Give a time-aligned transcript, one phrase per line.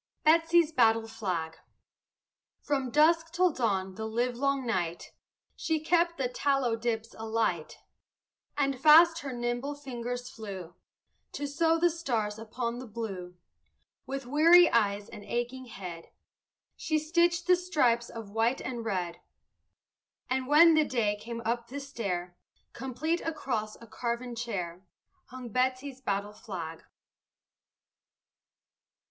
[0.25, 1.57] BETSY'S BATTLE FLAG
[2.63, 5.11] From dusk till dawn the livelong night
[5.55, 7.77] She kept the tallow dips alight,
[8.57, 10.73] And fast her nimble fingers flew
[11.33, 13.37] To sew the stars upon the blue.
[14.07, 16.09] With weary eyes and aching head
[16.75, 19.21] She stitched the stripes of white and red,
[20.31, 22.35] And when the day came up the stair
[22.73, 24.83] Complete across a carven chair
[25.25, 26.81] Hung Betsy's battle flag.